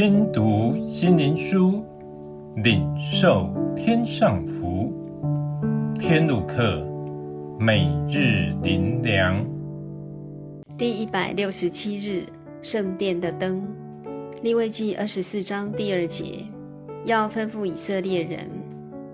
[0.00, 1.84] 听读心灵书，
[2.62, 4.92] 领受天上福。
[5.98, 6.86] 天路客，
[7.58, 9.44] 每日灵粮。
[10.76, 12.26] 第一百六十七日，
[12.62, 13.60] 圣殿的灯。
[14.40, 16.44] 利未记二十四章第二节，
[17.04, 18.48] 要吩咐以色列人，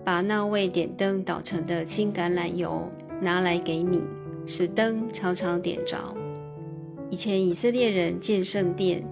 [0.04, 2.86] 把那为点灯捣成的青橄榄油
[3.22, 4.02] 拿来给你，
[4.46, 5.96] 使灯常常点着。
[7.08, 9.02] 以前以色列人建圣殿，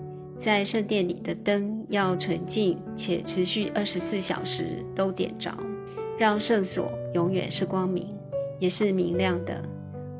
[0.42, 5.56] 在圣殿里的灯要纯净且持续二十四小时都点着，
[6.19, 8.09] 让圣所永远是光明，
[8.59, 9.62] 也是明亮的。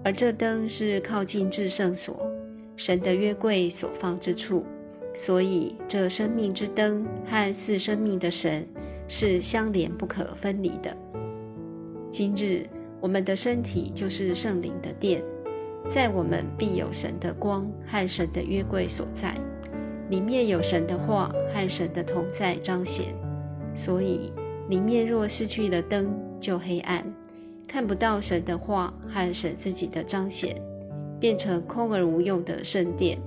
[0.05, 2.31] 而这灯是靠近至圣所，
[2.77, 4.65] 神的约柜所放之处，
[5.13, 8.65] 所以这生命之灯和赐生命的神
[9.09, 10.97] 是相连不可分离的。
[12.13, 12.69] 今日
[13.01, 15.21] 我们的身体就是圣灵的殿，
[15.89, 19.35] 在我们必有神的光和神的约柜所在，
[20.13, 23.15] 里面有神的话和神的同在彰显。
[23.75, 24.31] 所以
[24.69, 26.07] 里面若失去了灯，
[26.39, 27.03] 就黑暗。
[27.67, 30.55] 看不到神的话和神自己的彰显，
[31.19, 33.19] 变成空而无用的圣殿，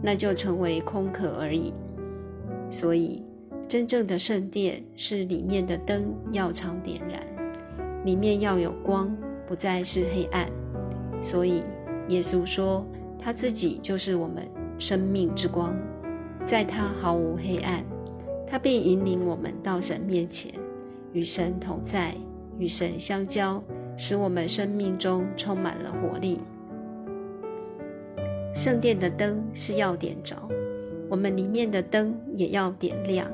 [0.00, 1.74] 那就成为空壳而已。
[2.70, 3.22] 所以，
[3.68, 7.22] 真正的圣殿是里面的灯要常点燃，
[8.06, 9.14] 里面要有光，
[9.46, 10.48] 不再是黑暗。
[11.20, 11.62] 所以，
[12.08, 12.86] 耶稣说
[13.18, 15.76] 他自己就是我们生命之光，
[16.44, 17.84] 在他毫无黑暗，
[18.46, 20.52] 他便引领我们到神面前，
[21.12, 22.14] 与神同在，
[22.58, 23.62] 与神相交。
[23.98, 26.40] 使我们生命中充满了活力。
[28.54, 30.34] 圣殿的灯是要点着，
[31.10, 33.30] 我们里面的灯也要点亮，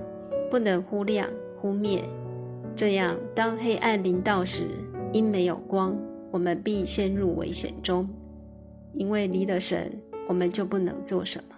[0.51, 2.03] 不能忽亮忽灭。
[2.75, 4.65] 这样，当黑暗临到时，
[5.13, 5.97] 因没有光，
[6.33, 8.09] 我们必陷入危险中。
[8.93, 11.55] 因为离了神，我们就不能做什么。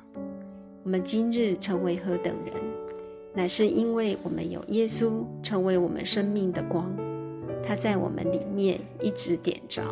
[0.90, 2.52] 我们今日成为何等人，
[3.32, 6.92] 乃是因为我们有耶稣，成为我们生命的光。
[7.64, 9.84] 他在我们里面一直点着，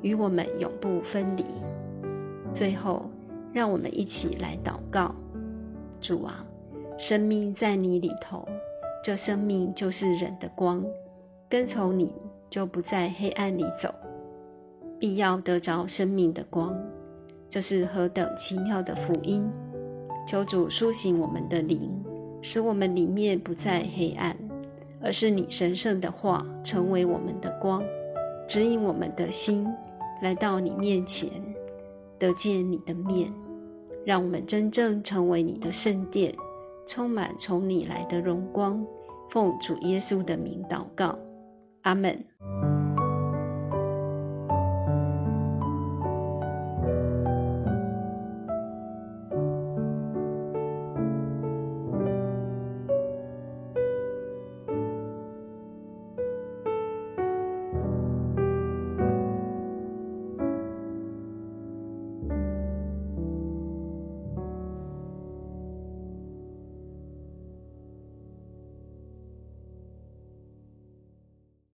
[0.00, 1.44] 与我们永不分离。
[2.52, 3.08] 最后，
[3.52, 5.14] 让我们一起来祷告：
[6.00, 6.44] 主啊，
[6.98, 8.48] 生命在你里头，
[9.04, 10.84] 这生命就是人的光，
[11.48, 12.12] 跟从你
[12.50, 13.94] 就不在黑暗里走，
[14.98, 16.76] 必要得着生命的光。
[17.48, 19.48] 这是何等奇妙的福音！
[20.32, 22.02] 求主苏醒我们的灵，
[22.40, 24.34] 使我们里面不再黑暗。
[25.02, 27.84] 而是你神圣的话成为我们的光，
[28.48, 29.68] 指引我们的心
[30.22, 31.28] 来到你面前，
[32.18, 33.30] 得见你的面，
[34.06, 36.34] 让我们真正成为你的圣殿，
[36.86, 38.86] 充满从你来的荣光。
[39.28, 41.18] 奉主耶稣的名祷告，
[41.82, 42.24] 阿门。